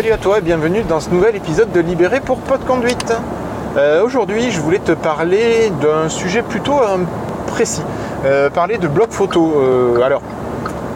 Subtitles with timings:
[0.00, 3.12] Salut à toi et bienvenue dans ce nouvel épisode de Libéré pour Pod Conduite.
[3.76, 6.96] Euh, aujourd'hui, je voulais te parler d'un sujet plutôt euh,
[7.46, 7.82] précis.
[8.24, 9.52] Euh, parler de blog photo.
[10.02, 10.22] alors,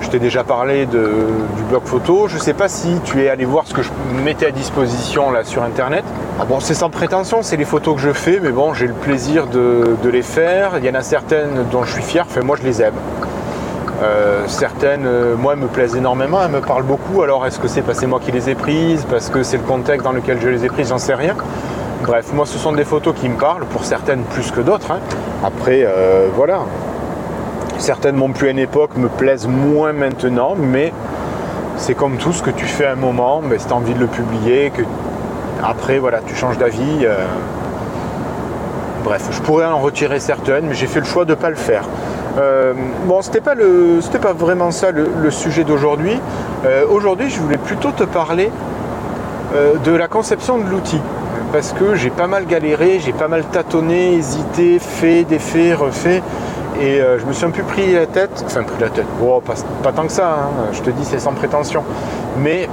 [0.00, 2.28] je t'ai déjà parlé du blog photo.
[2.28, 3.90] Je ne sais pas si tu es allé voir ce que je
[4.24, 6.04] mettais à disposition là sur internet.
[6.40, 8.94] Ah bon, c'est sans prétention, c'est les photos que je fais, mais bon, j'ai le
[8.94, 10.78] plaisir de, de, les faire.
[10.78, 12.94] Il y en a certaines dont je suis fier, enfin, moi je les aime.
[14.04, 17.22] Euh, certaines, euh, moi, me plaisent énormément, elles me parlent beaucoup.
[17.22, 20.04] Alors, est-ce que c'est parce moi qui les ai prises, parce que c'est le contexte
[20.04, 21.34] dans lequel je les ai prises, j'en sais rien.
[22.02, 24.90] Bref, moi, ce sont des photos qui me parlent, pour certaines plus que d'autres.
[24.90, 24.98] Hein.
[25.42, 26.60] Après, euh, voilà.
[27.78, 30.92] Certaines m'ont plu à une époque, me plaisent moins maintenant, mais
[31.76, 33.94] c'est comme tout ce que tu fais à un moment, mais si tu as envie
[33.94, 34.82] de le publier, que
[35.62, 37.06] après, voilà, tu changes d'avis.
[39.02, 41.56] Bref, je pourrais en retirer certaines, mais j'ai fait le choix de ne pas le
[41.56, 41.84] faire.
[42.36, 42.74] Euh,
[43.06, 46.18] bon, c'était pas pas vraiment ça le, sujet d'aujourd'hui.
[46.64, 48.50] Euh, aujourd'hui, je voulais plutôt te parler
[49.54, 51.00] euh, de la conception de l'outil,
[51.52, 56.22] parce que j'ai pas mal galéré, j'ai pas mal tâtonné, hésité, fait, défait, refait,
[56.80, 59.92] et je me suis un peu pris la tête, enfin pris la tête, oh, pas,
[59.92, 61.84] tant que ça, hein, je te dis c'est sans prétention,
[62.38, 62.68] mais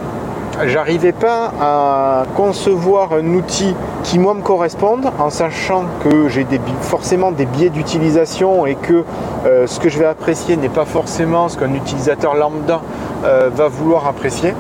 [0.67, 6.45] j'arrivais pas à concevoir un outil qui moi me corresponde en sachant que j'ai
[6.81, 9.03] forcément des biais d'utilisation et que
[9.45, 12.81] euh, ce que je vais apprécier n'est pas forcément ce qu'un utilisateur lambda
[13.23, 14.53] euh, va vouloir apprécier.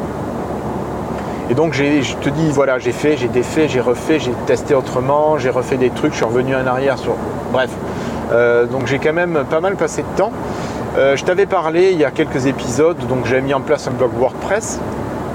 [1.49, 5.37] Et donc je te dis voilà j'ai fait, j'ai défait, j'ai refait, j'ai testé autrement,
[5.37, 7.15] j'ai refait des trucs, je suis revenu en arrière sur.
[7.51, 7.69] Bref.
[8.31, 10.31] Euh, donc j'ai quand même pas mal passé de temps.
[10.95, 14.11] je t'avais parlé il y a quelques épisodes, donc j'ai mis en place un blog
[14.17, 14.79] WordPress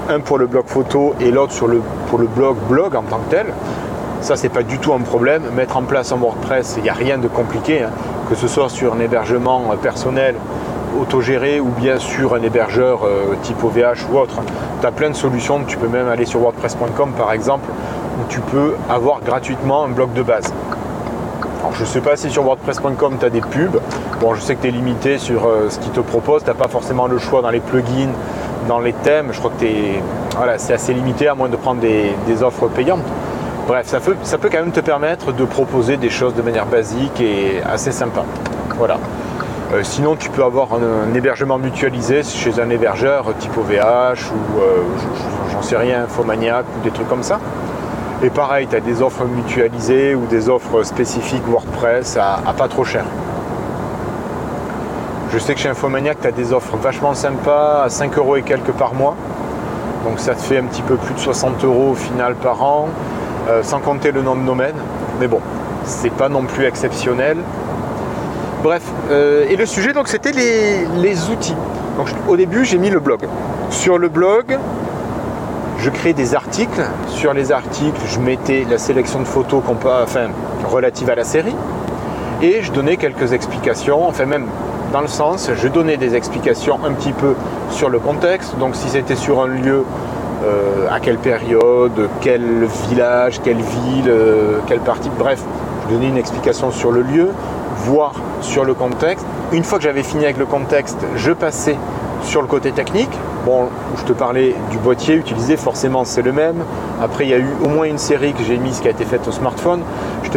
[0.09, 3.31] un pour le blog photo et l'autre le, pour le blog blog en tant que
[3.31, 3.47] tel.
[4.21, 5.43] Ça, c'est pas du tout un problème.
[5.55, 7.89] Mettre en place un WordPress, il n'y a rien de compliqué, hein.
[8.29, 10.35] que ce soit sur un hébergement personnel,
[10.99, 14.41] autogéré ou bien sur un hébergeur euh, type OVH ou autre.
[14.81, 15.61] Tu as plein de solutions.
[15.67, 17.69] Tu peux même aller sur WordPress.com par exemple,
[18.19, 20.51] où tu peux avoir gratuitement un blog de base.
[21.73, 23.79] Je ne sais pas si sur WordPress.com tu as des pubs.
[24.19, 26.43] Bon, je sais que tu es limité sur euh, ce qu'ils te proposent.
[26.43, 28.09] Tu n'as pas forcément le choix dans les plugins,
[28.67, 29.65] dans les thèmes, je crois que
[30.35, 33.03] voilà, c'est assez limité à moins de prendre des, offres payantes.
[33.67, 36.65] Bref, ça peut, ça peut quand même te permettre de proposer des choses de manière
[36.65, 38.23] basique et assez sympa.
[38.77, 38.97] Voilà.
[39.73, 44.83] Euh, sinon, tu peux avoir un, hébergement mutualisé chez un hébergeur type OVH ou euh,
[45.51, 47.39] j'en sais rien, Infomaniac ou des trucs comme ça.
[48.23, 52.85] Et pareil, tu as des offres mutualisées ou des offres spécifiques WordPress à pas trop
[52.85, 53.03] cher.
[55.33, 58.43] Je sais que chez Infomaniac, tu as des offres vachement sympas à 5 euros et
[58.43, 59.15] quelques par mois.
[60.05, 62.87] Donc ça te fait un petit peu plus de 60 euros au final par an,
[63.49, 64.75] euh, sans compter le nom de domaine.
[65.19, 65.41] Mais bon,
[65.83, 67.37] c'est pas non plus exceptionnel.
[68.63, 71.55] Bref, euh, et le sujet donc c'était les, outils.
[71.97, 73.27] Donc au début j'ai mis le blog.
[73.69, 74.57] Sur le blog,
[75.79, 76.85] je crée des articles.
[77.09, 80.27] Sur les articles, je mettais la sélection de photos enfin,
[80.69, 81.55] relative à la série.
[82.41, 84.45] Et je donnais quelques explications, enfin même
[84.91, 87.35] dans le sens, je donnais des explications un petit peu
[87.71, 89.83] sur le contexte, donc si c'était sur un lieu,
[90.45, 95.41] euh, à quelle période, quel village, quelle ville, euh, quelle partie, bref,
[95.83, 97.31] je donnais une explication sur le lieu,
[97.85, 99.25] voire sur le contexte.
[99.51, 101.75] Une fois que j'avais fini avec le contexte, je passais
[102.23, 103.09] sur le côté technique,
[103.45, 106.63] bon, je te parlais du boîtier utilisé, forcément c'est le même.
[107.01, 109.05] Après, il y a eu au moins une série que j'ai mise qui a été
[109.05, 109.81] faite au smartphone.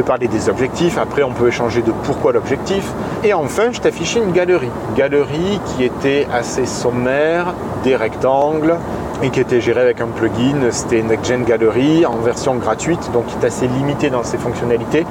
[0.00, 0.96] Te parlais des objectifs.
[0.96, 2.90] Après, on peut échanger de pourquoi l'objectif.
[3.22, 4.70] Et enfin, je t'affichais une galerie.
[4.96, 7.52] Galerie qui était assez sommaire,
[7.84, 8.76] des rectangles
[9.22, 10.70] et qui était gérée avec un plugin.
[10.70, 15.04] C'était NextGen Gallery en version gratuite, donc qui est assez limité dans ses fonctionnalités.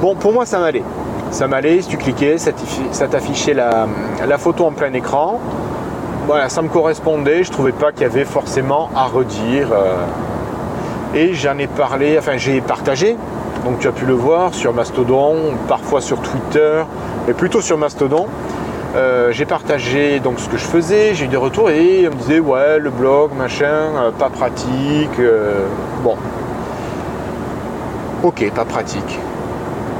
[0.00, 0.82] Bon, pour moi, ça m'allait.
[1.30, 3.86] Ça m'allait, si tu cliquais, ça t'affichait la,
[4.26, 5.38] la photo en plein écran
[6.26, 9.68] voilà, ça me correspondait, je trouvais pas qu'il y avait forcément à redire.
[9.72, 10.04] Euh.
[11.14, 13.16] et j'en ai parlé, enfin j'ai partagé,
[13.66, 15.34] donc tu as pu le voir sur Mastodon,
[15.66, 16.84] parfois sur Twitter,
[17.26, 18.26] mais plutôt sur Mastodon.
[18.94, 22.16] Euh, j'ai partagé donc ce que je faisais, j'ai eu des retours et on me
[22.16, 25.20] disait ouais le blog machin, euh, pas pratique.
[26.04, 26.14] bon.
[28.22, 29.18] Ok, pas pratique.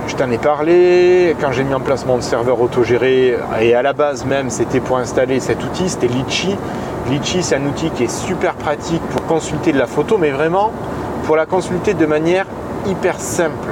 [0.07, 3.93] Je t'en ai parlé quand j'ai mis en place mon serveur autogéré et à la
[3.93, 6.57] base même c'était pour installer cet outil, c'était Litchi.
[7.11, 10.71] Litchi c'est un outil qui est super pratique pour consulter de la photo mais vraiment
[11.25, 12.47] pour la consulter de manière
[12.87, 13.69] hyper simple.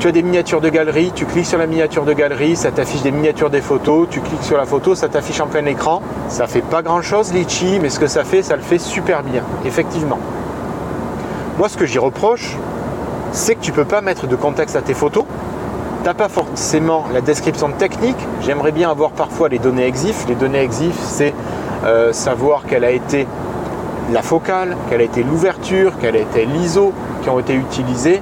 [0.00, 3.02] Tu as des miniatures de galerie, tu cliques sur la miniature de galerie, ça t'affiche
[3.02, 6.02] des miniatures des photos, tu cliques sur la photo, ça t'affiche en plein écran.
[6.28, 9.22] Ça fait pas grand chose Litchi, mais ce que ça fait, ça le fait super
[9.22, 10.18] bien, effectivement.
[11.58, 12.56] Moi ce que j'y reproche,
[13.32, 15.24] c'est que tu peux pas mettre de contexte à tes photos.
[16.02, 18.18] Tu n'as pas forcément la description technique.
[18.42, 20.26] J'aimerais bien avoir parfois les données EXIF.
[20.28, 21.32] Les données EXIF, c'est
[21.84, 23.26] euh, savoir quelle a été
[24.12, 26.92] la focale, quelle a été l'ouverture, quelle a été l'ISO
[27.28, 28.20] ont été utilisés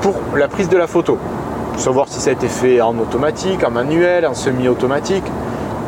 [0.00, 1.18] pour la prise de la photo.
[1.76, 5.24] Savoir si ça a été fait en automatique, en manuel, en semi-automatique.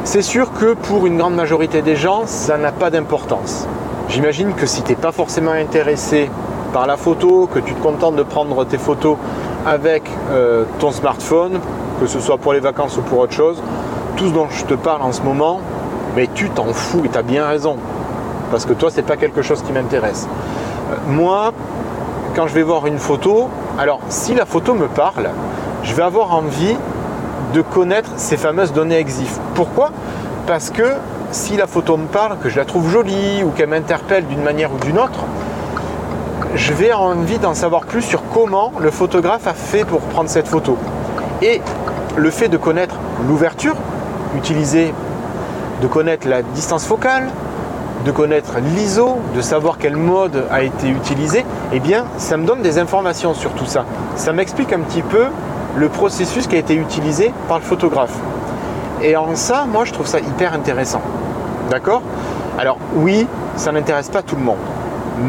[0.04, 3.66] C'est sûr que pour une grande majorité des gens, ça n'a pas d'importance.
[4.08, 6.30] J'imagine que si tu n'es pas forcément intéressé
[6.72, 9.16] par la photo, que tu te contentes de prendre tes photos
[9.66, 11.60] avec euh, ton smartphone,
[12.00, 13.62] que ce soit pour les vacances ou pour autre chose,
[14.16, 15.60] tout ce dont je te parle en ce moment,
[16.16, 17.76] mais tu t'en fous et tu as bien raison.
[18.50, 20.28] Parce que toi, c'est pas quelque chose qui m'intéresse.
[20.90, 21.52] Euh, moi,
[22.34, 23.48] quand je vais voir une photo,
[23.78, 25.30] alors si la photo me parle,
[25.82, 26.76] je vais avoir envie
[27.54, 29.38] de connaître ces fameuses données EXIF.
[29.54, 29.90] Pourquoi?
[30.46, 30.94] Parce que
[31.32, 34.72] si la photo me parle, que je la trouve jolie ou qu'elle m'interpelle d'une manière
[34.72, 35.24] ou d'une autre,
[36.54, 40.28] je vais avoir envie d'en savoir plus sur comment le photographe a fait pour prendre
[40.28, 40.76] cette photo.
[41.42, 41.60] Et
[42.16, 42.96] le fait de connaître
[43.28, 43.76] l'ouverture
[44.36, 44.92] utilisée,
[45.80, 47.30] de connaître la distance focale,
[48.04, 52.62] de connaître l'ISO, de savoir quel mode a été utilisé, eh bien, ça me donne
[52.62, 53.84] des informations sur tout ça.
[54.16, 55.26] Ça m'explique un petit peu
[55.76, 58.14] le processus qui a été utilisé par le photographe.
[59.02, 61.00] Et en ça, moi, je trouve ça hyper intéressant.
[61.70, 62.02] D'accord?
[62.58, 63.26] Alors, oui,
[63.56, 64.58] ça n'intéresse pas tout le monde.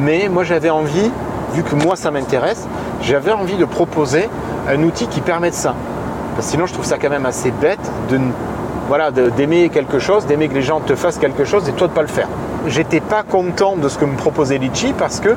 [0.03, 1.11] Mais moi, j'avais envie,
[1.53, 2.67] vu que moi, ça m'intéresse,
[3.01, 4.29] j'avais envie de proposer
[4.69, 5.73] un outil qui permette ça.
[6.35, 8.19] Parce que sinon, je trouve ça quand même assez bête de
[9.37, 11.95] d'aimer quelque chose, d'aimer que les gens te fassent quelque chose et toi de ne
[11.95, 12.27] pas le faire.
[12.67, 15.35] J'étais pas content de ce que me proposait Litchi parce que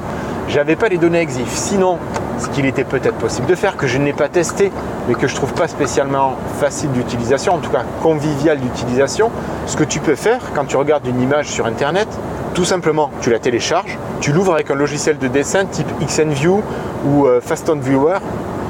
[0.49, 1.49] j'avais pas les données EXIF.
[1.49, 1.99] Sinon,
[2.39, 4.71] ce qu'il était peut-être possible de faire, que je n'ai pas testé,
[5.09, 9.31] mais que je trouve pas spécialement facile d'utilisation, en tout cas convivial d'utilisation,
[9.67, 12.09] ce que tu peux faire quand tu regardes une image sur internet,
[12.53, 16.63] tout simplement, tu la télécharges, tu l'ouvres avec un logiciel de dessin type XNView
[17.07, 18.19] ou euh, Fast Viewer,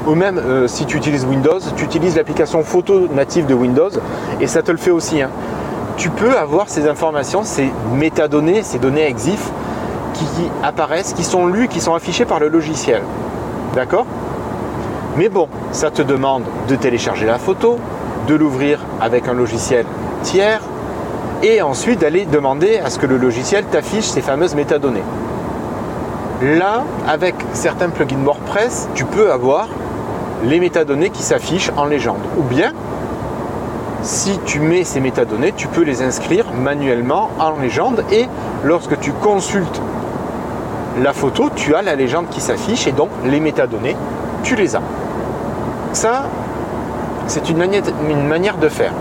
[0.07, 3.89] ou même euh, si tu utilises Windows, tu utilises l'application photo native de Windows
[4.39, 5.21] et ça te le fait aussi.
[5.21, 5.29] Hein.
[5.97, 9.51] Tu peux avoir ces informations, ces métadonnées, ces données EXIF
[10.13, 10.25] qui
[10.63, 13.01] apparaissent, qui sont lues, qui sont affichées par le logiciel.
[13.73, 14.05] D'accord?
[15.17, 17.77] Mais bon, ça te demande de télécharger la photo,
[18.27, 19.85] de l'ouvrir avec un logiciel
[20.23, 20.61] tiers
[21.43, 25.03] et ensuite d'aller demander à ce que le logiciel t'affiche ces fameuses métadonnées.
[26.41, 29.69] Là, avec certains plugins WordPress, tu peux avoir
[30.43, 32.19] les métadonnées qui s'affichent en légende.
[32.37, 32.73] Ou bien,
[34.05, 38.27] si tu mets ces métadonnées, tu peux les inscrire manuellement en légende et
[38.63, 39.81] lorsque tu consultes
[41.01, 43.95] la photo, tu as la légende qui s'affiche et donc les métadonnées,
[44.43, 44.81] tu les as.
[45.91, 46.25] Ça,
[47.25, 48.91] c'est une manière, de faire.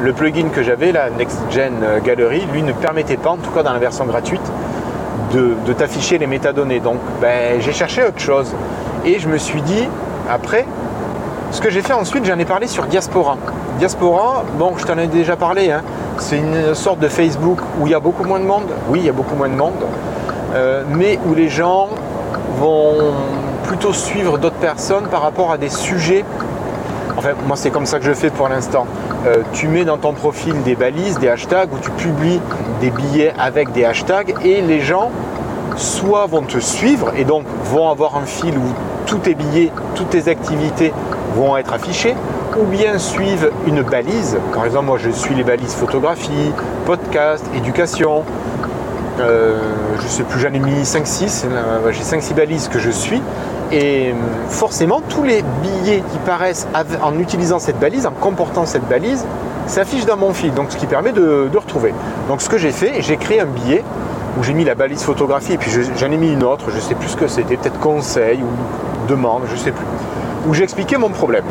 [0.00, 3.74] Le plugin que j'avais, la NextGen Gallery, lui ne permettait pas, en tout cas dans
[3.74, 4.40] la version gratuite,
[5.32, 6.80] de, t'afficher les métadonnées.
[6.80, 8.54] Donc ben, j'ai cherché autre chose.
[9.04, 9.86] Et je me suis dit,
[10.30, 10.64] après,
[11.50, 13.36] ce que j'ai fait ensuite, j'en ai parlé sur Diaspora.
[13.78, 15.82] Diaspora, bon, je t'en ai déjà parlé, hein.
[16.18, 18.66] c'est une sorte de Facebook où il y a beaucoup moins de monde.
[18.88, 19.86] Oui, il y a beaucoup moins de monde.
[20.54, 21.88] Euh, mais où les gens
[22.58, 23.12] vont
[23.62, 26.24] plutôt suivre d'autres personnes par rapport à des sujets.
[27.16, 28.84] Enfin, moi, c'est comme ça que je fais pour l'instant.
[29.28, 32.40] Euh, tu mets dans ton profil des balises, des hashtags, où tu publies
[32.80, 35.12] des billets avec des hashtags, et les gens
[35.76, 38.72] soit vont te suivre et donc vont avoir un fil où
[39.06, 40.92] tous tes billets, toutes tes activités
[41.36, 42.16] vont être affichés,
[42.56, 44.38] ou bien suivent une balise.
[44.54, 46.52] Par exemple, moi je suis les balises photographie,
[46.86, 48.24] podcast, éducation,
[49.20, 49.58] euh,
[50.00, 53.20] je sais plus, j'en ai mis 5-6, euh, j'ai 5-6 balises que je suis.
[53.72, 54.14] Et euh,
[54.48, 56.68] forcément, tous les billets qui paraissent
[57.02, 59.24] en utilisant cette balise, en comportant cette balise,
[59.66, 61.92] s'affichent dans mon fil, donc ce qui permet de, retrouver.
[62.28, 63.84] Donc ce que j'ai fait, j'ai créé un billet
[64.38, 66.80] où j'ai mis la balise photographie et puis j'en ai mis une autre, je ne
[66.80, 69.84] sais plus ce que c'était, peut-être conseil ou demande, je ne sais plus,
[70.48, 71.44] où j'expliquais mon problème.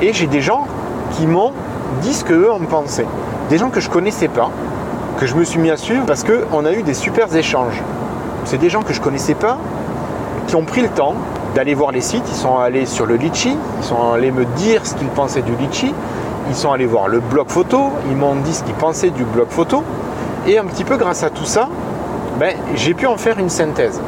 [0.00, 0.66] Et j'ai des gens
[1.12, 1.52] qui m'ont
[2.02, 3.06] dit ce qu'eux en pensaient.
[3.50, 4.50] Des gens que je connaissais pas,
[5.18, 7.82] que je me suis mis à suivre parce qu'on a eu des super échanges.
[8.44, 9.58] C'est des gens que je connaissais pas
[10.46, 11.14] qui ont pris le temps
[11.54, 14.86] d'aller voir les sites, ils sont allés sur le Litchi, ils sont allés me dire
[14.86, 15.92] ce qu'ils pensaient du Litchi,
[16.48, 19.48] ils sont allés voir le blog photo, ils m'ont dit ce qu'ils pensaient du blog
[19.50, 19.82] photo,
[20.46, 21.68] et un petit peu grâce à tout ça,
[22.38, 24.00] ben, j'ai pu en faire une synthèse.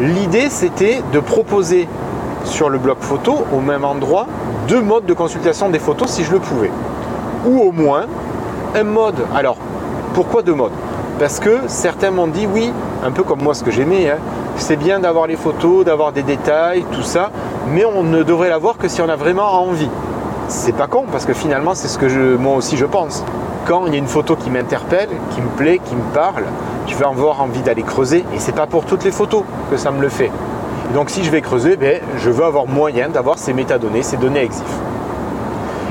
[0.00, 1.88] L'idée c'était de proposer
[2.48, 4.26] sur le blog photo au même endroit
[4.66, 6.70] deux modes de consultation des photos si je le pouvais.
[7.46, 8.06] Ou au moins
[8.74, 9.24] un mode.
[9.34, 9.56] Alors
[10.14, 10.72] pourquoi deux modes?
[11.18, 12.72] Parce que certains m'ont dit oui,
[13.04, 14.18] un peu comme moi ce que j'aimais, hein,
[14.56, 17.30] c'est bien d'avoir les photos, d'avoir des détails, tout ça,
[17.72, 19.90] mais on ne devrait l'avoir que si on a vraiment envie.
[20.48, 23.24] C'est pas con parce que finalement c'est ce que je, moi aussi je pense.
[23.66, 26.44] Quand il y a une photo qui m'interpelle, qui me plaît, qui me parle,
[26.86, 29.90] je vais avoir envie d'aller creuser et c'est pas pour toutes les photos que ça
[29.90, 30.30] me le fait.
[30.94, 34.44] Donc si je vais creuser, ben, je veux avoir moyen d'avoir ces métadonnées, ces données
[34.44, 34.62] EXIF.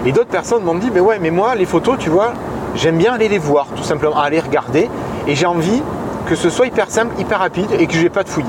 [0.05, 2.33] Et d'autres personnes m'ont dit, mais ouais, mais moi les photos, tu vois,
[2.75, 4.89] j'aime bien aller les voir, tout simplement, aller regarder.
[5.27, 5.81] Et j'ai envie
[6.27, 8.47] que ce soit hyper simple, hyper rapide et que je n'ai pas de fouillis.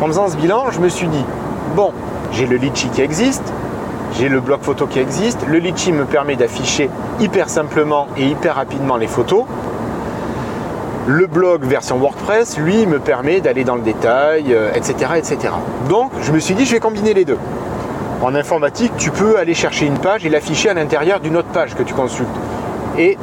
[0.00, 1.24] En faisant ce bilan, je me suis dit,
[1.74, 1.92] bon,
[2.32, 3.52] j'ai le Litchi qui existe,
[4.18, 8.54] j'ai le bloc photo qui existe, le Litchi me permet d'afficher hyper simplement et hyper
[8.56, 9.44] rapidement les photos.
[11.06, 15.38] Le blog version WordPress, lui, me permet d'aller dans le détail, etc., euh, etc.
[15.88, 17.38] Donc, je me suis dit, je vais combiner les deux.
[18.22, 21.74] En informatique, tu peux aller chercher une page et l'afficher à l'intérieur d'une autre page
[21.74, 22.28] que tu consultes.
[22.96, 23.18] Et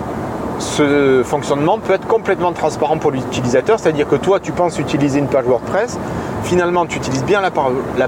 [0.60, 5.28] ce fonctionnement peut être complètement transparent pour l'utilisateur, c'est-à-dire que toi, tu penses utiliser une
[5.28, 5.98] page WordPress,
[6.44, 7.50] finalement, tu utilises bien la,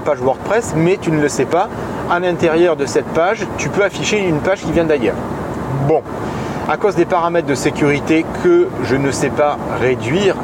[0.02, 1.70] page WordPress, mais tu ne le sais pas.
[2.10, 5.16] À l'intérieur de cette page, tu peux afficher une page qui vient d'ailleurs.
[5.88, 6.02] Bon,
[6.68, 10.36] à cause des paramètres de sécurité que je ne sais pas réduire,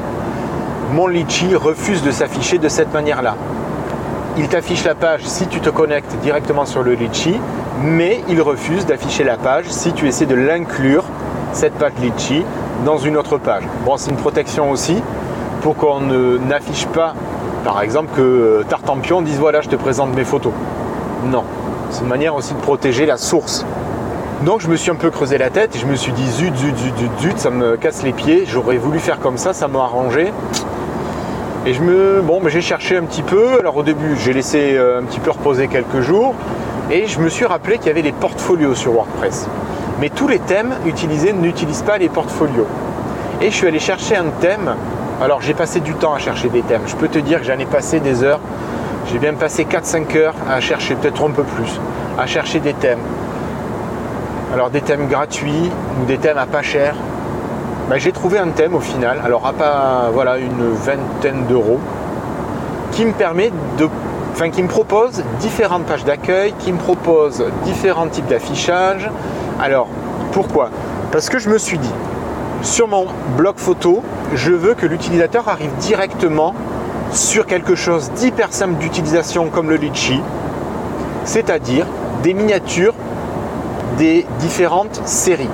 [0.92, 3.37] mon Litchi refuse de s'afficher de cette manière-là.
[4.37, 7.38] Il t'affiche la page si tu te connectes directement sur le Litchi,
[7.82, 11.04] mais il refuse d'afficher la page si tu essaies de l'inclure
[11.52, 12.44] cette page Litchi
[12.84, 13.64] dans une autre page.
[13.84, 15.02] Bon, c'est une protection aussi
[15.62, 17.14] pour qu'on n'affiche pas,
[17.64, 20.52] par exemple, que euh, Tartampion dise voilà, je te présente mes photos?
[21.26, 21.44] Non,
[21.90, 23.64] c'est une manière aussi de protéger la source.
[24.45, 26.57] Donc je me suis un peu creusé la tête et je me suis dit zut,
[26.57, 28.45] zut, zut, zut, zut, ça me casse les pieds.
[28.47, 30.33] J'aurais voulu faire comme ça, ça m'a arrangé.
[31.66, 33.59] Et je me, bon, mais j'ai cherché un petit peu.
[33.59, 36.37] Alors au début, j'ai laissé euh, un petit peu reposer quelques jours
[36.88, 39.49] et je me suis rappelé qu'il y avait les portfolios sur WordPress.
[40.00, 42.68] Mais tous les thèmes utilisés n'utilisent pas les portfolios.
[43.40, 44.76] Et je suis allé chercher un thème.
[45.21, 46.83] Alors j'ai passé du temps à chercher des thèmes.
[46.87, 48.40] Je peux te dire que j'en ai passé des heures.
[49.11, 51.80] J'ai bien passé 4-5 heures à chercher, peut-être un peu plus,
[52.16, 53.00] à chercher des thèmes.
[54.52, 56.94] Alors des thèmes gratuits ou des thèmes à pas cher.
[57.88, 61.78] Ben, j'ai trouvé un thème au final, alors à pas voilà une vingtaine d'euros,
[62.92, 63.88] qui me permet de
[64.38, 69.10] Enfin, qui me propose différentes pages d'accueil, qui me propose différents types d'affichage,
[69.60, 69.88] alors,
[70.30, 70.70] pourquoi?
[71.10, 71.90] Parce que je me suis dit,
[72.62, 74.00] sur mon blog photo,
[74.36, 76.54] je veux que l'utilisateur arrive directement
[77.10, 80.20] sur quelque chose d'hyper simple d'utilisation comme le Litchi,
[81.24, 81.86] c'est-à-dire
[82.22, 82.94] des miniatures
[83.98, 85.50] des différentes séries.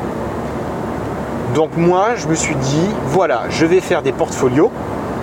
[1.55, 4.71] Donc moi, je me suis dit, voilà, je vais faire des portfolios.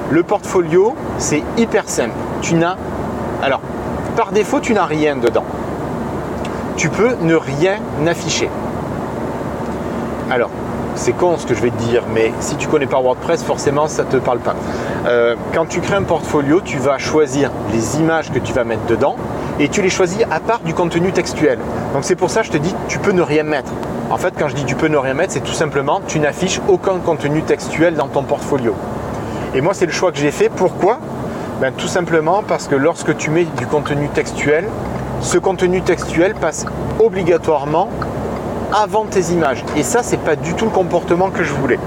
[0.09, 2.15] Le portfolio, c'est hyper simple.
[2.41, 2.75] Tu n'as...
[3.41, 3.61] Alors,
[4.15, 5.45] par défaut, tu n'as rien dedans.
[6.75, 8.49] Tu peux ne rien afficher.
[10.29, 10.49] Alors,
[10.95, 13.87] c'est con ce que je vais te dire, mais si tu connais pas WordPress, forcément
[13.87, 14.55] ça te parle pas.
[15.05, 18.85] Euh, quand tu crées un portfolio, tu vas choisir les images que tu vas mettre
[18.85, 19.15] dedans
[19.62, 21.60] et tu les choisis à part du contenu textuel.
[21.94, 23.72] Donc c'est pour ça que je te dis tu peux ne rien mettre.
[24.10, 26.60] En fait, quand je dis tu peux ne rien mettre, c'est tout simplement tu n'affiches
[26.68, 28.74] aucun contenu textuel dans ton portfolio.
[29.53, 30.50] Et moi, c'est le choix que j'ai fait.
[30.50, 31.00] Pourquoi?
[31.60, 34.65] Ben, Tout simplement parce que lorsque tu mets du contenu textuel,
[35.22, 36.65] ce contenu textuel passe
[37.00, 37.88] obligatoirement
[38.74, 39.63] avant tes images.
[39.77, 41.80] Et ça, c'est pas du tout le comportement que je voulais.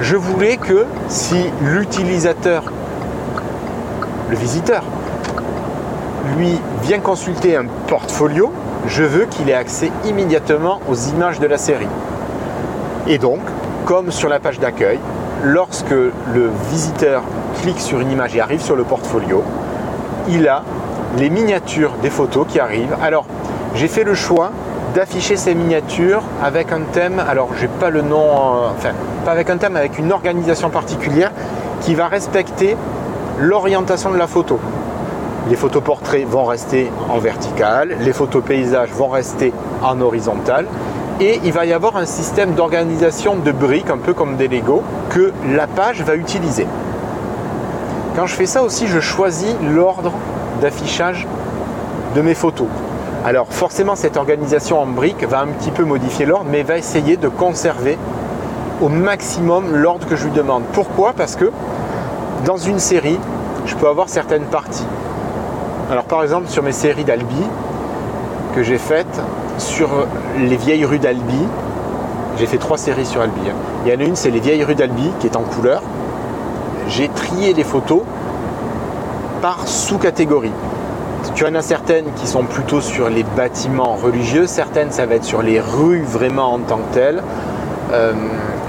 [0.00, 2.64] Je voulais que si l'utilisateur,
[4.28, 4.82] le visiteur,
[6.36, 8.52] lui vient consulter un portfolio,
[8.86, 11.88] je veux qu'il ait accès immédiatement aux images de la série.
[13.06, 13.40] Et donc,
[13.84, 14.98] comme sur la page d'accueil,
[15.42, 17.22] lorsque le visiteur
[17.62, 19.42] clique sur une image et arrive sur le portfolio,
[20.28, 20.62] il a
[21.18, 22.96] les miniatures des photos qui arrivent.
[23.02, 23.26] Alors,
[23.74, 24.52] j'ai fait le choix
[24.94, 28.90] d'afficher ces miniatures avec un thème, alors j'ai pas le nom, euh, enfin
[29.24, 31.30] pas avec un thème, avec une organisation particulière
[31.80, 32.76] qui va respecter
[33.38, 34.58] l'orientation de la photo.
[35.48, 40.66] Les photos portraits vont rester en vertical, les photos paysages vont rester en horizontal
[41.20, 44.82] et il va y avoir un système d'organisation de briques, un peu comme des Lego,
[45.08, 46.66] que la page va utiliser.
[48.16, 50.12] Quand je fais ça aussi, je choisis l'ordre
[50.60, 51.26] d'affichage
[52.14, 52.68] de mes photos.
[53.24, 57.16] Alors forcément, cette organisation en briques va un petit peu modifier l'ordre, mais va essayer
[57.16, 57.98] de conserver
[58.80, 60.64] au maximum l'ordre que je lui demande.
[60.72, 61.12] Pourquoi?
[61.14, 61.50] Parce que
[62.44, 63.18] dans une série,
[63.66, 64.86] je peux avoir certaines parties.
[65.90, 67.42] Alors par exemple, sur mes séries d'Albi
[68.54, 69.20] que j'ai faites
[69.58, 69.88] sur
[70.38, 71.42] les vieilles rues d'Albi,
[72.38, 73.40] j'ai fait trois séries sur Albi.
[73.48, 73.54] Hein.
[73.84, 75.82] Il y en a une, c'est les vieilles rues d'Albi, qui est en couleur.
[76.86, 78.02] J'ai trié les photos
[79.42, 80.52] par sous-catégorie.
[81.34, 85.24] Tu en as certaines qui sont plutôt sur les bâtiments religieux, certaines ça va être
[85.24, 87.22] sur les rues vraiment en tant que telles.
[87.92, 88.12] Euh,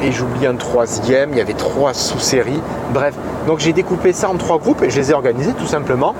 [0.03, 2.61] et j'oublie un troisième, il y avait trois sous-séries.
[2.91, 3.13] Bref,
[3.45, 6.15] donc j'ai découpé ça en trois groupes et je les ai organisés tout simplement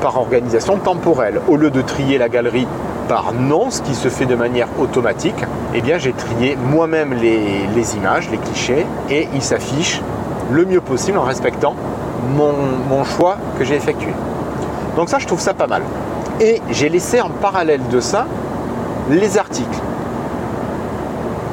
[0.00, 1.40] par organisation temporelle.
[1.48, 2.66] Au lieu de trier la galerie
[3.08, 7.96] par nom, ce qui se fait de manière automatique, eh bien j'ai trié moi-même les,
[7.96, 10.00] images, les clichés, et ils s'affichent
[10.50, 11.74] le mieux possible en respectant
[12.36, 14.12] mon choix que j'ai effectué.
[14.96, 15.82] Donc ça, je trouve ça pas mal.
[16.40, 18.26] Et j'ai laissé en parallèle de ça
[19.10, 19.78] les articles.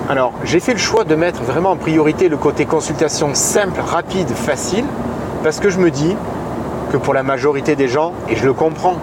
[0.09, 4.29] Alors, j'ai fait le choix de mettre vraiment en priorité le côté consultation simple, rapide,
[4.29, 4.85] facile,
[5.43, 6.15] parce que je me dis
[6.91, 8.95] que pour la majorité des gens, et je le comprends,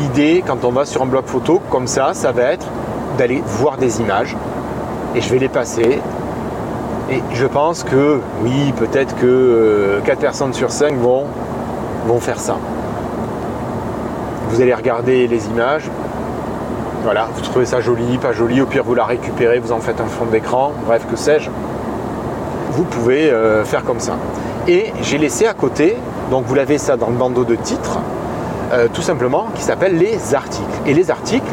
[0.00, 2.66] l'idée quand on va sur un blog photo comme ça, ça va être
[3.18, 4.36] d'aller voir des images,
[5.14, 6.00] et je vais les passer.
[7.10, 11.24] Et je pense que oui, peut-être que 4 euh, personnes sur 5 vont,
[12.06, 12.56] vont faire ça.
[14.48, 15.90] Vous allez regarder les images,
[17.02, 20.00] voilà, vous trouvez ça joli, pas joli, au pire vous la récupérez, vous en faites
[20.00, 21.48] un fond d'écran, bref, que sais-je.
[22.72, 24.16] Vous pouvez euh, faire comme ça.
[24.68, 25.96] Et j'ai laissé à côté,
[26.30, 27.98] donc vous l'avez ça dans le bandeau de titres,
[28.72, 30.64] euh, tout simplement, qui s'appelle les articles.
[30.86, 31.52] Et les articles,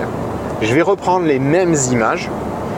[0.61, 2.29] je vais reprendre les mêmes images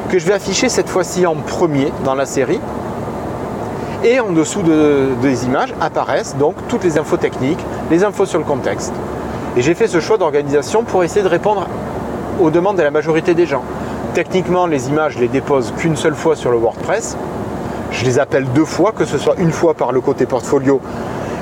[0.09, 2.59] que je vais afficher cette fois-ci en premier dans la série.
[4.03, 4.63] Et en dessous
[5.21, 7.59] des images apparaissent donc toutes les infos techniques,
[7.91, 8.93] les infos sur le contexte.
[9.57, 11.67] Et j'ai fait ce choix d'organisation pour essayer de répondre
[12.39, 13.63] aux demandes de la majorité des gens.
[14.13, 17.17] Techniquement, les images, je les dépose qu'une seule fois sur le WordPress.
[17.91, 20.79] Je les appelle deux fois, que ce soit une fois par le côté portfolio,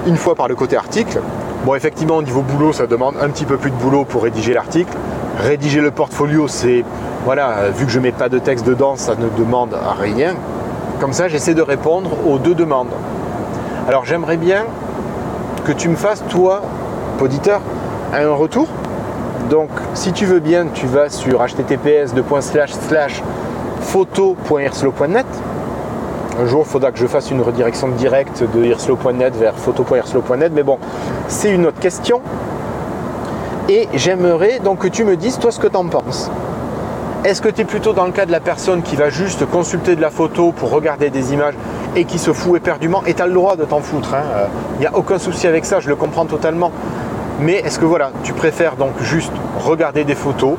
[0.08, 1.20] une fois par le côté article.
[1.66, 4.54] Bon, effectivement, au niveau boulot, ça demande un petit peu plus de boulot pour rédiger
[4.54, 4.92] l'article.
[5.40, 6.84] Rédiger le portfolio, c'est,
[7.26, 10.36] voilà, vu que je ne mets pas de texte dedans, ça ne demande rien.
[11.00, 12.90] Comme ça, j'essaie de répondre aux deux demandes.
[13.88, 14.66] Alors, j'aimerais bien
[15.66, 16.62] que tu me fasses, toi,
[17.20, 17.62] auditeur,
[18.14, 18.68] un retour
[19.50, 22.14] donc, si tu veux bien, tu vas sur https
[23.80, 25.26] photo.irslo.net.
[26.40, 30.52] Un jour, il faudra que je fasse une redirection directe de irslo.net vers photo.irslo.net.
[30.54, 30.78] Mais bon,
[31.28, 32.22] c'est une autre question.
[33.70, 36.30] Et j'aimerais donc que tu me dises, toi, ce que tu en penses.
[37.26, 39.96] Est-ce que tu es plutôt dans le cas de la personne qui va juste consulter
[39.96, 41.56] de la photo pour regarder des images
[41.96, 43.04] et qui se fout éperdument?
[43.08, 44.10] Et tu as le droit de t'en foutre.
[44.12, 44.48] Il hein.
[44.80, 46.72] n'y a aucun souci avec ça, je le comprends totalement.
[47.42, 50.54] Mais est-ce que voilà, tu préfères donc juste regarder des photos?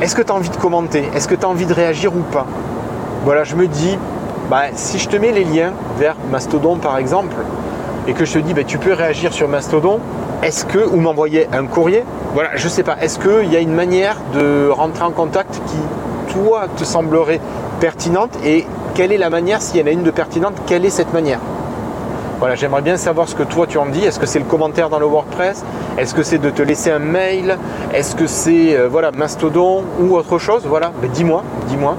[0.00, 1.04] Est-ce que tu as envie de commenter?
[1.16, 2.46] Est-ce que tu as envie de réagir ou pas?
[3.24, 3.98] Voilà, je me dis,
[4.50, 7.36] bah, si je te mets les liens vers Mastodon par exemple,
[8.08, 10.00] et que je te dis, bah, tu peux réagir sur Mastodon,
[10.42, 13.74] est-ce que, ou m'envoyer un courrier, voilà, je sais pas, est-ce qu'il y a une
[13.74, 17.40] manière de rentrer en contact qui, toi, te semblerait
[17.80, 20.90] pertinente et quelle est la manière, s'il y en a une de pertinente, quelle est
[20.90, 21.40] cette manière?
[22.38, 24.04] Voilà, j'aimerais bien savoir ce que toi tu en dis.
[24.04, 25.64] Est-ce que c'est le commentaire dans le WordPress?
[25.96, 27.56] Est-ce que c'est de te laisser un mail?
[27.94, 30.64] Est-ce que c'est euh, voilà Mastodon ou autre chose?
[30.66, 31.96] Voilà, dis-moi, dis-moi.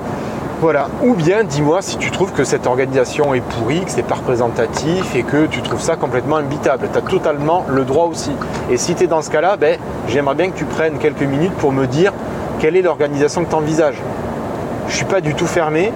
[0.60, 0.88] Voilà.
[1.04, 5.15] Ou bien dis-moi si tu trouves que cette organisation est pourrie, que c'est pas représentatif
[5.15, 6.89] et que tu trouves ça complètement imbitable.
[6.91, 8.32] Tu as totalement le droit aussi.
[8.72, 11.54] Et si tu es dans ce cas-là, ben, j'aimerais bien que tu prennes quelques minutes
[11.54, 12.12] pour me dire
[12.60, 14.02] quelle est l'organisation que tu envisages.
[14.88, 15.93] Je suis pas du tout fermé.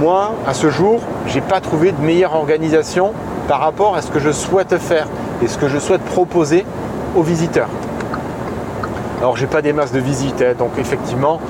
[0.00, 3.12] Moi, à ce jour, j'ai pas trouvé de meilleure organisation
[3.48, 5.06] par rapport à ce que je souhaite faire
[5.42, 6.66] et ce que je souhaite proposer
[7.16, 7.68] aux visiteurs.
[9.20, 11.40] Alors j'ai pas des masses de visites, hein, donc effectivement,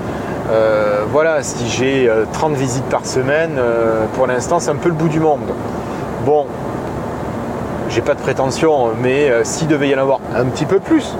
[0.50, 4.88] euh, voilà, si j'ai 30 euh, visites par semaine, euh, pour l'instant c'est un peu
[4.88, 5.52] le bout du monde.
[6.24, 6.46] Bon,
[7.88, 11.14] j'ai pas de prétention, mais s'il devait y en avoir un petit peu plus,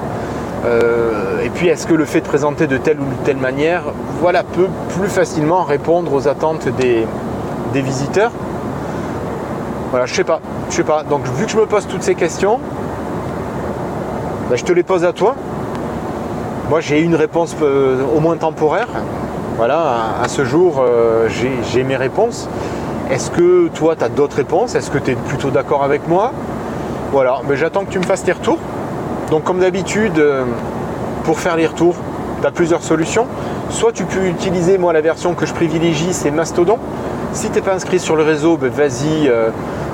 [1.45, 3.83] et puis est-ce que le fait de présenter de telle ou de telle manière,
[4.21, 4.67] voilà, peut
[4.99, 7.07] plus facilement répondre aux attentes des,
[7.73, 8.33] visiteurs?
[9.91, 10.41] Voilà, je sais pas.
[10.71, 11.05] Je sais pas.
[11.05, 12.59] Donc vu que je me pose toutes ces questions,
[14.51, 15.37] ben, je te les pose à toi.
[16.69, 18.89] Moi j'ai une réponse euh, au moins temporaire.
[19.57, 22.49] Voilà, à, ce jour euh, j'ai mes réponses.
[23.09, 24.75] Est-ce que toi tu as d'autres réponses?
[24.75, 26.33] Est-ce que tu es plutôt d'accord avec moi?
[27.13, 28.59] Voilà, mais j'attends que tu me fasses tes retours.
[29.31, 30.43] Donc comme d'habitude, euh,
[31.23, 31.95] pour faire les retours,
[32.41, 33.27] tu as plusieurs solutions.
[33.71, 36.79] Soit tu peux utiliser moi la version que je privilégie, c'est Mastodon.
[37.33, 39.31] Si tu n'es pas inscrit sur le réseau, ben, vas-y,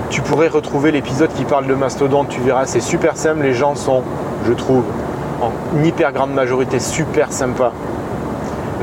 [0.08, 3.74] tu pourrais retrouver l'épisode qui parle de Mastodon, tu verras, c'est super simple, les gens
[3.74, 4.02] sont,
[4.46, 4.84] je trouve,
[5.42, 5.52] en
[5.84, 7.72] hyper grande majorité super sympas.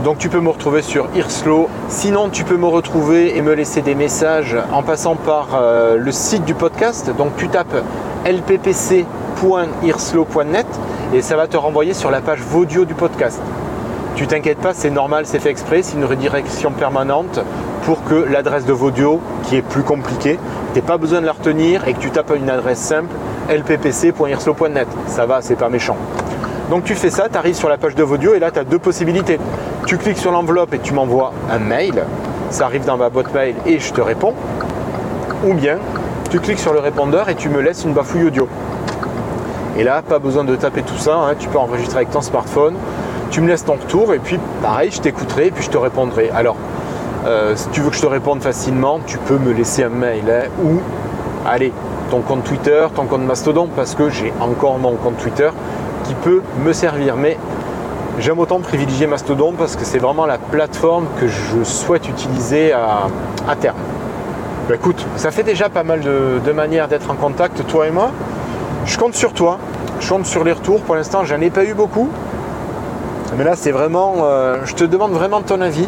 [0.04, 1.70] Donc tu peux me retrouver sur Irslo.
[1.90, 6.12] Sinon, tu peux me retrouver et me laisser des messages en passant par euh, le
[6.12, 7.12] site du podcast.
[7.18, 7.76] Donc tu tapes
[8.26, 10.68] lppc.irslo.net
[11.14, 13.42] et ça va te renvoyer sur la page audio du podcast.
[14.16, 17.40] Tu t'inquiètes pas, c'est normal, c'est fait exprès, c'est une redirection permanente
[17.84, 20.38] pour que l'adresse de Vodio, qui est plus compliquée,
[20.74, 23.16] tu n'aies pas besoin de la retenir et que tu tapes une adresse simple
[23.50, 24.88] lppc.irslo.net.
[25.08, 25.96] Ça va, c'est pas méchant.
[26.70, 28.64] Donc tu fais ça, tu arrives sur la page de Vodio et là tu as
[28.64, 29.40] deux possibilités.
[29.88, 32.04] Tu cliques sur l'enveloppe et tu m'envoies un mail,
[32.52, 34.36] ça arrive dans ma boîte mail et je te réponds.
[35.48, 35.78] Ou bien
[36.30, 38.48] tu cliques sur le répondeur et tu me laisses une bafouille audio.
[39.80, 41.34] Et là, pas besoin de taper tout ça, hein.
[41.40, 42.76] tu peux enregistrer avec ton smartphone,
[43.32, 46.30] tu me laisses ton retour et puis pareil, je t'écouterai et puis je te répondrai.
[46.36, 46.56] Alors,
[47.26, 50.24] euh, si tu veux que je te réponde facilement, tu peux me laisser un mail
[50.30, 50.82] hein, ou
[51.48, 51.74] allez,
[52.12, 55.50] ton compte Twitter, ton compte Mastodon, parce que j'ai encore mon compte Twitter
[56.16, 57.16] peut me servir.
[57.16, 57.38] Mais
[58.20, 63.56] j'aime autant privilégier Mastodon parce que c'est vraiment la plateforme que je souhaite utiliser à,
[63.56, 63.78] terme.
[64.68, 68.12] Bah, écoute, ça fait déjà pas mal de, manières d'être en contact, toi et moi.
[68.86, 69.60] Je compte sur toi,
[70.00, 70.82] je compte sur les retours.
[70.82, 72.10] Pour l'instant, j'en ai pas eu beaucoup.
[73.38, 75.88] Mais là, c'est vraiment, euh, je te demande vraiment ton avis.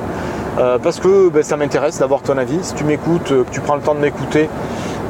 [0.59, 2.59] Euh, parce que ben, ça m'intéresse d'avoir ton avis.
[2.61, 4.49] Si tu m'écoutes, euh, que tu prends le temps de m'écouter,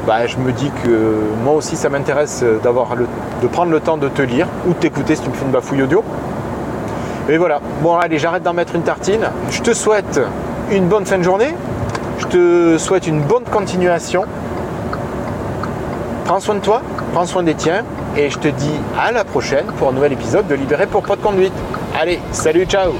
[0.06, 4.08] bah, je me dis que moi aussi ça m'intéresse d'avoir de prendre le temps de
[4.08, 6.02] te lire ou de t'écouter si tu me fais une bafouille audio.
[7.28, 9.28] Et voilà, bon allez j'arrête d'en mettre une tartine.
[9.50, 10.20] Je te souhaite
[10.70, 11.54] une bonne fin de journée.
[12.18, 14.24] Je te souhaite une bonne continuation.
[16.24, 17.84] Prends soin de toi, prends soin des tiens.
[18.16, 21.16] Et je te dis à la prochaine pour un nouvel épisode de Libéré pour pas
[21.16, 21.54] de conduite.
[21.98, 22.92] Allez, salut, ciao